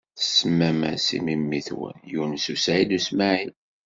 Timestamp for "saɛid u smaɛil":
2.63-3.53